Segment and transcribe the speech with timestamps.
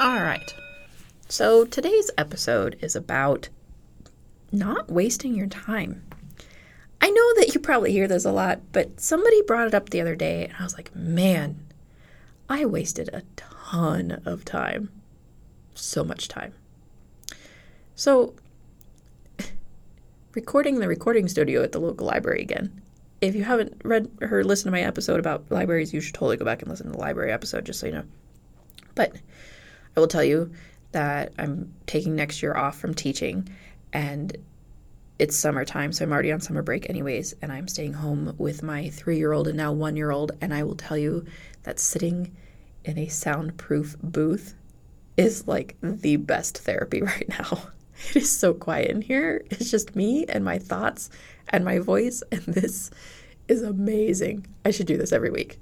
[0.00, 0.54] All right.
[1.28, 3.50] So today's episode is about
[4.50, 6.02] not wasting your time.
[7.02, 10.00] I know that you probably hear this a lot, but somebody brought it up the
[10.00, 11.60] other day, and I was like, man,
[12.48, 14.88] I wasted a ton of time.
[15.74, 16.54] So much time.
[17.94, 18.32] So,
[20.34, 22.80] recording the recording studio at the local library again.
[23.20, 26.46] If you haven't read or listened to my episode about libraries, you should totally go
[26.46, 28.04] back and listen to the library episode, just so you know.
[28.94, 29.16] But
[29.96, 30.52] I will tell you
[30.92, 33.48] that I'm taking next year off from teaching,
[33.92, 34.36] and
[35.18, 38.88] it's summertime, so I'm already on summer break, anyways, and I'm staying home with my
[38.88, 40.32] three year old and now one year old.
[40.40, 41.26] And I will tell you
[41.64, 42.34] that sitting
[42.86, 44.54] in a soundproof booth
[45.18, 47.64] is like the best therapy right now.
[48.08, 49.44] It is so quiet in here.
[49.50, 51.10] It's just me and my thoughts
[51.50, 52.90] and my voice, and this
[53.46, 54.46] is amazing.
[54.64, 55.60] I should do this every week.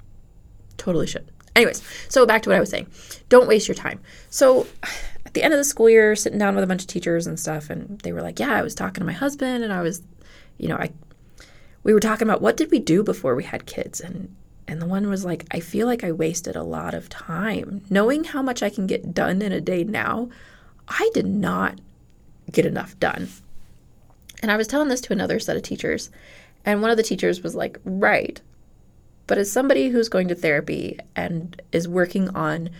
[0.76, 1.32] Totally should.
[1.58, 2.86] Anyways, so back to what I was saying.
[3.28, 4.00] Don't waste your time.
[4.30, 4.68] So
[5.26, 7.38] at the end of the school year, sitting down with a bunch of teachers and
[7.38, 10.00] stuff, and they were like, Yeah, I was talking to my husband, and I was,
[10.56, 10.92] you know, I,
[11.82, 14.32] we were talking about what did we do before we had kids, and
[14.68, 17.82] and the one was like, I feel like I wasted a lot of time.
[17.90, 20.28] Knowing how much I can get done in a day now,
[20.86, 21.80] I did not
[22.52, 23.30] get enough done.
[24.42, 26.10] And I was telling this to another set of teachers,
[26.64, 28.40] and one of the teachers was like, Right.
[29.28, 32.70] But as somebody who's going to therapy and is working on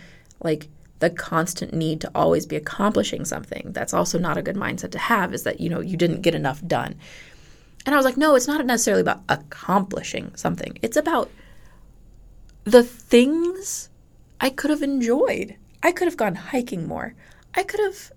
[0.41, 0.67] like
[0.99, 4.99] the constant need to always be accomplishing something, that's also not a good mindset to
[4.99, 6.95] have, is that, you know, you didn't get enough done.
[7.85, 10.77] And I was like, no, it's not necessarily about accomplishing something.
[10.81, 11.29] It's about
[12.65, 13.89] the things
[14.41, 15.55] I could have enjoyed.
[15.81, 17.15] I could have gone hiking more.
[17.55, 18.11] I could have,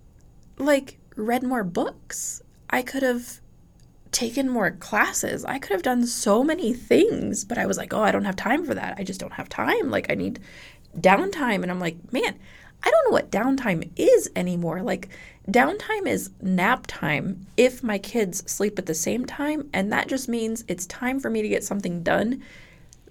[0.59, 2.43] like, read more books.
[2.71, 3.41] I could have
[4.13, 5.45] taken more classes.
[5.45, 8.37] I could have done so many things, but I was like, oh, I don't have
[8.37, 8.95] time for that.
[8.99, 9.91] I just don't have time.
[9.91, 10.39] Like, I need
[10.97, 11.63] downtime.
[11.63, 12.39] And I'm like, man,
[12.83, 14.83] I don't know what downtime is anymore.
[14.83, 15.09] Like,
[15.51, 19.69] downtime is nap time if my kids sleep at the same time.
[19.73, 22.43] And that just means it's time for me to get something done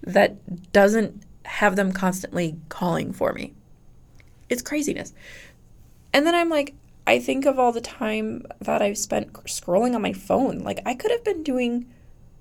[0.02, 3.54] that doesn't have them constantly calling for me.
[4.48, 5.12] It's craziness.
[6.12, 6.74] And then I'm like,
[7.12, 10.60] I think of all the time that I've spent scrolling on my phone.
[10.60, 11.92] Like, I could have been doing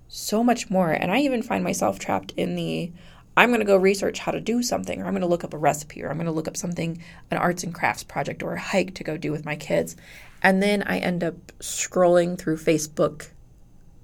[0.08, 0.92] so much more.
[0.92, 2.94] And I even find myself trapped in the
[3.36, 5.54] I'm going to go research how to do something, or I'm going to look up
[5.54, 8.54] a recipe, or I'm going to look up something, an arts and crafts project, or
[8.54, 9.98] a hike to go do with my kids.
[10.42, 13.28] And then I end up scrolling through Facebook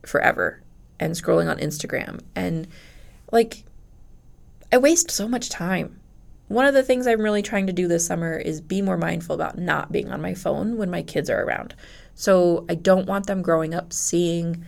[0.06, 0.62] forever
[1.00, 2.20] and scrolling on Instagram.
[2.36, 2.68] And
[3.32, 3.64] like,
[4.70, 6.02] I waste so much time.
[6.48, 9.36] One of the things I'm really trying to do this summer is be more mindful
[9.36, 11.76] about not being on my phone when my kids are around.
[12.16, 14.66] So I don't want them growing up seeing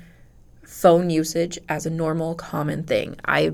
[0.63, 3.15] phone usage as a normal, common thing.
[3.25, 3.53] I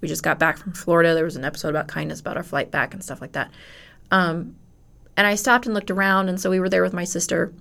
[0.00, 1.14] we just got back from Florida.
[1.14, 3.50] There was an episode about kindness about our flight back and stuff like that.
[4.10, 4.56] Um,
[5.16, 7.54] and I stopped and looked around, and so we were there with my sister,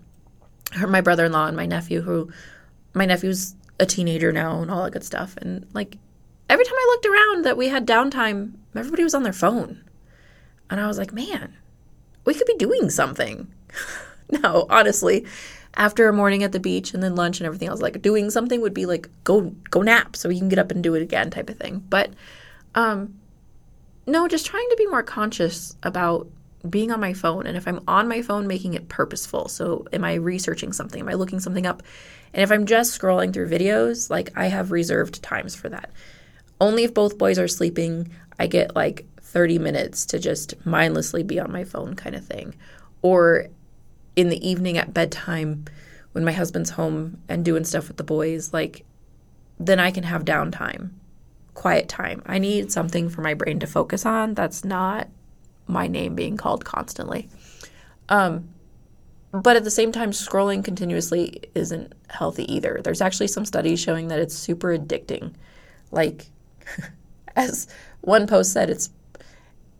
[0.74, 2.02] her, my brother-in-law, and my nephew.
[2.02, 2.34] Who,
[2.94, 5.38] my nephew's a teenager now, and all that good stuff.
[5.38, 5.98] And like
[6.50, 9.84] every time I looked around that we had downtime, everybody was on their phone.
[10.70, 11.56] And I was like, man,
[12.26, 13.52] we could be doing something.
[14.32, 15.26] no, honestly,
[15.76, 18.62] after a morning at the beach and then lunch and everything else, like doing something
[18.62, 21.30] would be like go go nap so you can get up and do it again
[21.30, 21.84] type of thing.
[21.90, 22.12] But
[22.76, 23.16] um
[24.06, 26.28] no, just trying to be more conscious about
[26.70, 29.48] being on my phone and if I'm on my phone making it purposeful.
[29.48, 31.02] So am I researching something?
[31.02, 31.84] Am I looking something up?
[32.34, 35.92] And if I'm just scrolling through videos, like I have reserved times for that.
[36.62, 41.40] Only if both boys are sleeping, I get like 30 minutes to just mindlessly be
[41.40, 42.56] on my phone kind of thing.
[43.02, 43.48] Or
[44.16, 45.66] in the evening at bedtime
[46.12, 48.86] when my husband's home and doing stuff with the boys, like
[49.60, 50.92] then I can have downtime,
[51.54, 52.22] quiet time.
[52.26, 55.08] I need something for my brain to focus on that's not
[55.68, 57.30] my name being called constantly.
[58.10, 58.50] Um,
[59.32, 62.82] but at the same time, scrolling continuously isn't healthy either.
[62.84, 65.34] There's actually some studies showing that it's super addicting.
[65.90, 66.28] Like,
[67.36, 67.68] as
[68.02, 68.90] one post said, it's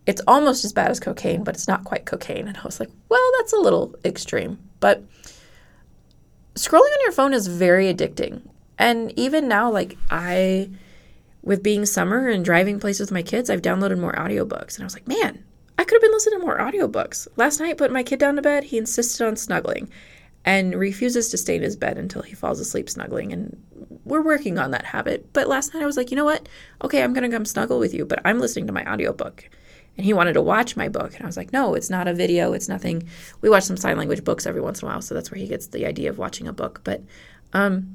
[0.06, 2.46] it's almost as bad as cocaine, but it's not quite cocaine.
[2.46, 4.58] And I was like, well, that's a little extreme.
[4.80, 5.02] But
[6.54, 8.42] scrolling on your phone is very addicting.
[8.78, 10.68] And even now, like, I,
[11.42, 14.74] with being summer and driving places with my kids, I've downloaded more audiobooks.
[14.74, 15.42] And I was like, man,
[15.78, 17.26] I could have been listening to more audiobooks.
[17.36, 19.88] Last night, put my kid down to bed, he insisted on snuggling
[20.44, 23.32] and refuses to stay in his bed until he falls asleep snuggling.
[23.32, 25.32] And we're working on that habit.
[25.32, 26.48] But last night I was like, you know what?
[26.82, 29.48] Okay, I'm going to come snuggle with you, but I'm listening to my audiobook
[29.96, 32.12] and he wanted to watch my book and i was like no it's not a
[32.12, 33.08] video it's nothing
[33.42, 35.46] we watch some sign language books every once in a while so that's where he
[35.46, 37.00] gets the idea of watching a book but
[37.52, 37.94] um,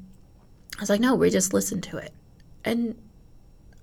[0.78, 2.14] i was like no we just listen to it
[2.64, 2.96] and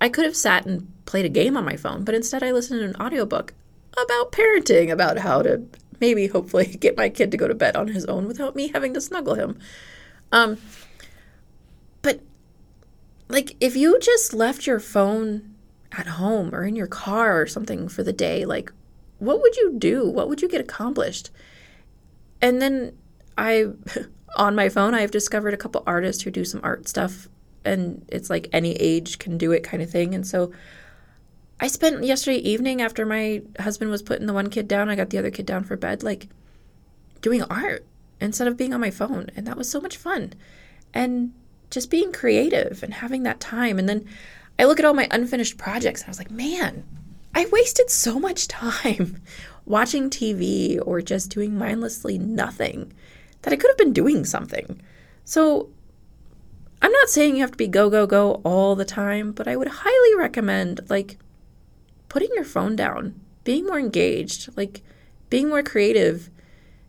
[0.00, 2.80] i could have sat and played a game on my phone but instead i listened
[2.80, 3.54] to an audiobook
[4.02, 5.62] about parenting, about how to
[6.00, 8.94] maybe hopefully get my kid to go to bed on his own without me having
[8.94, 9.58] to snuggle him.
[10.32, 10.58] Um,
[13.28, 15.54] like if you just left your phone
[15.92, 18.72] at home or in your car or something for the day, like
[19.18, 20.08] what would you do?
[20.08, 21.30] What would you get accomplished?
[22.40, 22.96] And then
[23.36, 23.66] I
[24.36, 27.28] on my phone I've discovered a couple artists who do some art stuff
[27.64, 30.14] and it's like any age can do it kind of thing.
[30.14, 30.52] And so
[31.60, 35.10] I spent yesterday evening after my husband was putting the one kid down, I got
[35.10, 36.28] the other kid down for bed, like
[37.20, 37.84] doing art
[38.20, 39.26] instead of being on my phone.
[39.36, 40.34] And that was so much fun.
[40.94, 41.32] And
[41.70, 43.78] just being creative and having that time.
[43.78, 44.06] And then
[44.58, 46.84] I look at all my unfinished projects and I was like, man,
[47.34, 49.22] I wasted so much time
[49.64, 52.92] watching TV or just doing mindlessly nothing
[53.42, 54.80] that I could have been doing something.
[55.24, 55.68] So
[56.80, 59.56] I'm not saying you have to be go, go, go all the time, but I
[59.56, 61.18] would highly recommend like
[62.08, 64.82] putting your phone down, being more engaged, like
[65.30, 66.30] being more creative,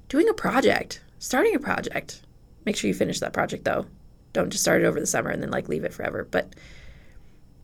[0.07, 2.21] doing a project, starting a project.
[2.65, 3.85] Make sure you finish that project though.
[4.33, 6.27] Don't just start it over the summer and then like leave it forever.
[6.29, 6.53] But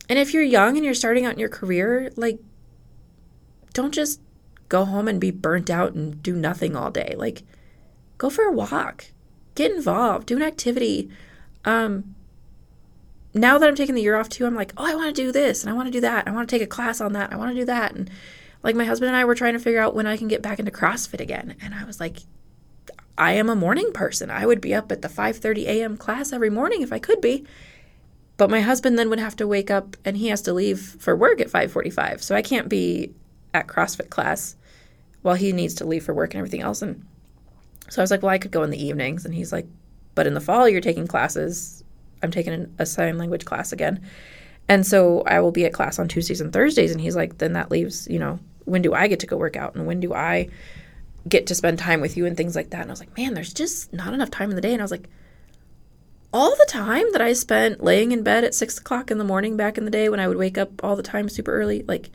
[0.10, 2.40] and if you're young and you're starting out in your career, like
[3.74, 4.22] don't just
[4.70, 7.14] go home and be burnt out and do nothing all day.
[7.18, 7.44] Like
[8.18, 9.06] go for a walk.
[9.54, 11.10] Get involved, do an activity.
[11.64, 12.16] Um
[13.34, 15.32] now that I'm taking the year off too, I'm like, oh, I want to do
[15.32, 16.28] this and I want to do that.
[16.28, 17.34] I want to take a class on that.
[17.34, 17.94] I want to do that.
[17.94, 18.10] And
[18.64, 20.58] like my husband and I were trying to figure out when I can get back
[20.58, 21.56] into CrossFit again.
[21.62, 22.20] And I was like,
[23.18, 24.30] I am a morning person.
[24.30, 25.98] I would be up at the 5:30 a.m.
[25.98, 27.46] class every morning if I could be.
[28.38, 31.16] But my husband then would have to wake up and he has to leave for
[31.16, 32.22] work at 5:45.
[32.22, 33.14] So I can't be
[33.54, 34.56] at CrossFit class
[35.22, 37.06] while he needs to leave for work and everything else and
[37.88, 39.68] so I was like, well, I could go in the evenings and he's like,
[40.16, 41.84] but in the fall you're taking classes
[42.22, 44.02] I'm taking a sign language class again.
[44.68, 46.92] And so I will be at class on Tuesdays and Thursdays.
[46.92, 49.56] And he's like, then that leaves, you know, when do I get to go work
[49.56, 49.76] out?
[49.76, 50.50] And when do I
[51.27, 52.81] get to spend time with you and things like that?
[52.81, 54.74] And I was like, man, there's just not enough time in the day.
[54.74, 55.07] And I was like,
[56.33, 59.56] all the time that I spent laying in bed at six o'clock in the morning
[59.56, 62.10] back in the day when I would wake up all the time super early, like,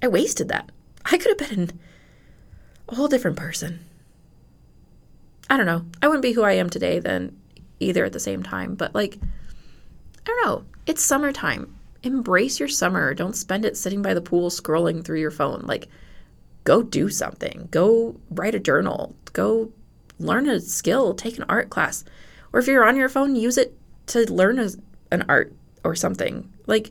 [0.00, 0.70] I wasted that.
[1.04, 1.78] I could have been
[2.88, 3.80] a whole different person.
[5.50, 5.84] I don't know.
[6.02, 7.36] I wouldn't be who I am today then
[7.80, 10.64] either at the same time, but like, I don't know.
[10.86, 11.76] It's summertime.
[12.02, 13.14] Embrace your summer.
[13.14, 15.62] Don't spend it sitting by the pool scrolling through your phone.
[15.66, 15.88] Like,
[16.66, 17.68] go do something.
[17.70, 19.14] Go write a journal.
[19.32, 19.72] Go
[20.18, 21.14] learn a skill.
[21.14, 22.04] Take an art class.
[22.52, 23.74] Or if you're on your phone, use it
[24.08, 24.68] to learn a,
[25.12, 25.54] an art
[25.84, 26.52] or something.
[26.66, 26.90] Like,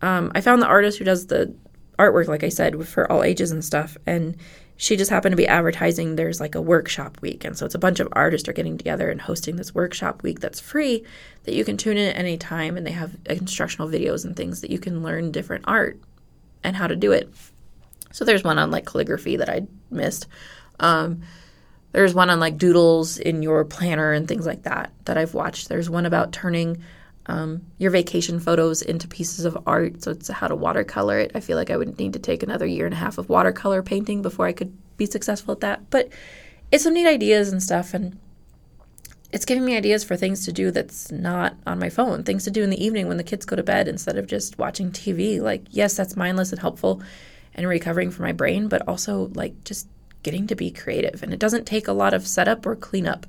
[0.00, 1.52] um, I found the artist who does the
[1.98, 3.96] artwork, like I said, for all ages and stuff.
[4.06, 4.36] And
[4.76, 7.44] she just happened to be advertising there's like a workshop week.
[7.44, 10.38] And so it's a bunch of artists are getting together and hosting this workshop week
[10.38, 11.04] that's free
[11.42, 12.76] that you can tune in at any time.
[12.76, 15.98] And they have instructional videos and things that you can learn different art
[16.62, 17.28] and how to do it.
[18.12, 20.26] So there's one on like calligraphy that I missed.
[20.80, 21.22] Um,
[21.92, 25.68] there's one on like doodles in your planner and things like that that I've watched.
[25.68, 26.82] There's one about turning
[27.26, 30.02] um, your vacation photos into pieces of art.
[30.02, 31.32] So it's how to watercolor it.
[31.34, 33.82] I feel like I would need to take another year and a half of watercolor
[33.82, 35.90] painting before I could be successful at that.
[35.90, 36.08] But
[36.70, 38.18] it's some neat ideas and stuff, and
[39.30, 42.50] it's giving me ideas for things to do that's not on my phone, things to
[42.50, 45.40] do in the evening when the kids go to bed instead of just watching TV.
[45.40, 47.02] Like, yes, that's mindless and helpful
[47.54, 49.88] and recovering for my brain, but also like just
[50.22, 51.22] getting to be creative.
[51.22, 53.26] And it doesn't take a lot of setup or cleanup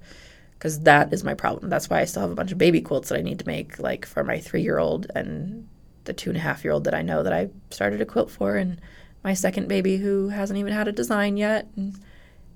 [0.54, 1.70] because that is my problem.
[1.70, 3.80] That's why I still have a bunch of baby quilts that I need to make,
[3.80, 5.68] like for my three year old and
[6.06, 8.32] the two and a half year old that I know that I started a quilt
[8.32, 8.80] for, and
[9.24, 11.68] my second baby who hasn't even had a design yet.
[11.76, 12.00] And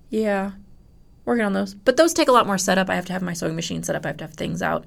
[0.09, 0.51] yeah,
[1.25, 1.73] working on those.
[1.73, 2.89] But those take a lot more setup.
[2.89, 4.85] I have to have my sewing machine set up, I have to have things out,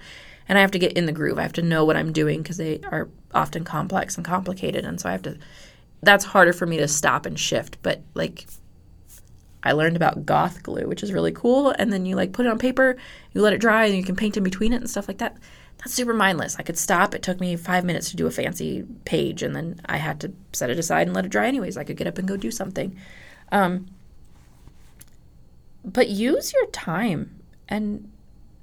[0.49, 1.39] and I have to get in the groove.
[1.39, 4.85] I have to know what I'm doing because they are often complex and complicated.
[4.85, 5.37] And so I have to,
[6.03, 7.79] that's harder for me to stop and shift.
[7.83, 8.47] But like,
[9.63, 11.71] I learned about goth glue, which is really cool.
[11.71, 12.97] And then you like put it on paper,
[13.33, 15.37] you let it dry, and you can paint in between it and stuff like that.
[15.79, 16.57] That's super mindless.
[16.59, 17.15] I could stop.
[17.15, 20.33] It took me five minutes to do a fancy page, and then I had to
[20.53, 21.77] set it aside and let it dry anyways.
[21.77, 22.97] I could get up and go do something.
[23.51, 23.87] Um,
[25.85, 28.11] but use your time and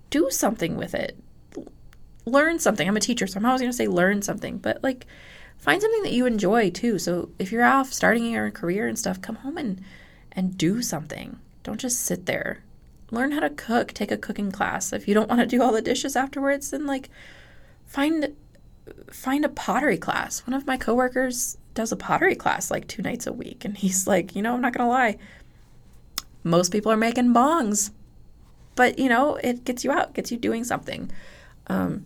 [0.10, 1.18] do something with it.
[2.26, 2.88] Learn something.
[2.88, 5.08] I'm a teacher, so I'm always going to say learn something, but like
[5.58, 7.00] find something that you enjoy too.
[7.00, 9.84] So if you're off starting your career and stuff, come home and
[10.32, 11.40] and do something.
[11.64, 12.64] Don't just sit there.
[13.10, 14.94] Learn how to cook, take a cooking class.
[14.94, 17.10] If you don't want to do all the dishes afterwards, then like
[17.86, 18.36] find
[19.12, 20.46] find a pottery class.
[20.46, 24.08] One of my coworkers does a pottery class like two nights a week and he's
[24.08, 25.18] like, "You know, I'm not going to lie.
[26.44, 27.92] Most people are making bongs.
[28.76, 31.12] But, you know, it gets you out, gets you doing something."
[31.68, 32.04] Um,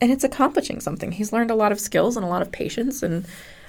[0.00, 1.12] and it's accomplishing something.
[1.12, 3.26] He's learned a lot of skills and a lot of patience and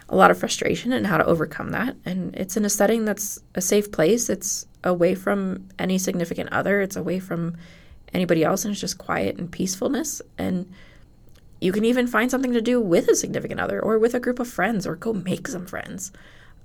[0.09, 1.95] a lot of frustration and how to overcome that.
[2.05, 4.29] And it's in a setting that's a safe place.
[4.29, 6.81] It's away from any significant other.
[6.81, 7.57] It's away from
[8.13, 10.21] anybody else, and it's just quiet and peacefulness.
[10.37, 10.71] And
[11.61, 14.39] you can even find something to do with a significant other or with a group
[14.39, 16.11] of friends or go make some friends.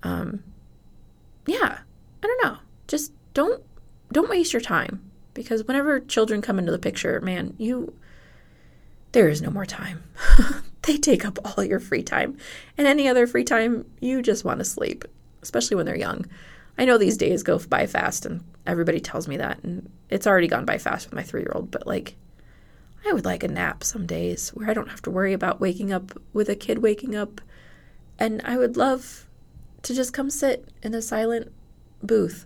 [0.02, 0.42] Um,
[1.46, 1.78] yeah,
[2.23, 2.58] I don't know.
[2.88, 3.62] Just don't
[4.12, 7.92] don't waste your time because whenever children come into the picture, man, you
[9.16, 10.04] there is no more time.
[10.82, 12.37] they take up all your free time.
[12.76, 15.06] And any other free time, you just want to sleep,
[15.40, 16.26] especially when they're young.
[16.76, 20.49] I know these days go by fast and everybody tells me that and it's already
[20.49, 22.14] gone by fast with my 3-year-old, but like
[23.08, 25.94] I would like a nap some days where I don't have to worry about waking
[25.94, 27.40] up with a kid waking up
[28.18, 29.26] and I would love
[29.80, 31.50] to just come sit in a silent
[32.02, 32.44] booth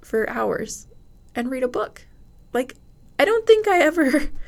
[0.00, 0.88] for hours
[1.36, 2.08] and read a book.
[2.52, 2.74] Like,
[3.16, 4.30] I don't think I ever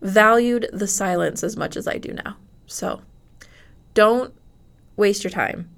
[0.00, 2.36] valued the silence as much as I do now.
[2.66, 3.02] So,
[3.94, 4.32] don't
[4.96, 5.68] waste your time.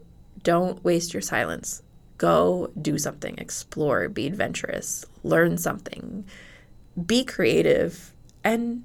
[0.43, 1.83] Don't waste your silence.
[2.19, 6.25] Go do something, explore, be adventurous, learn something,
[7.07, 8.12] be creative,
[8.45, 8.85] and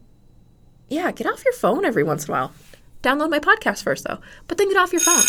[0.88, 2.54] yeah, get off your phone every once in a while.
[3.04, 5.24] Download my podcast first, though, but then get off your phone.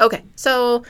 [0.00, 0.84] Okay, so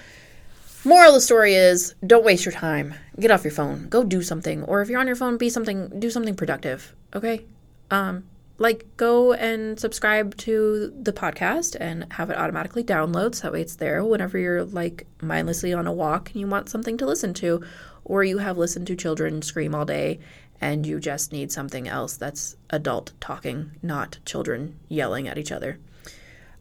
[0.86, 2.94] moral of the story is don't waste your time.
[3.18, 3.88] Get off your phone.
[3.88, 4.62] Go do something.
[4.64, 6.94] Or if you're on your phone, be something do something productive.
[7.14, 7.44] Okay?
[7.90, 8.24] Um
[8.58, 13.60] like go and subscribe to the podcast and have it automatically download so that way
[13.60, 17.34] it's there whenever you're like mindlessly on a walk and you want something to listen
[17.34, 17.62] to
[18.04, 20.18] or you have listened to children scream all day
[20.58, 25.78] and you just need something else that's adult talking, not children yelling at each other.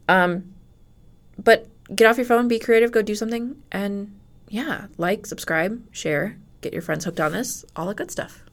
[0.09, 0.53] Um
[1.37, 6.37] but get off your phone, be creative, go do something, and yeah, like, subscribe, share,
[6.61, 8.44] get your friends hooked on this, all the good stuff.